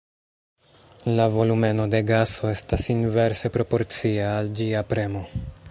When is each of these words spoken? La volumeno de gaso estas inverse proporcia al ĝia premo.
La 1.19 1.27
volumeno 1.35 1.85
de 1.95 2.01
gaso 2.13 2.49
estas 2.55 2.89
inverse 2.95 3.53
proporcia 3.59 4.35
al 4.39 4.53
ĝia 4.61 4.87
premo. 4.95 5.27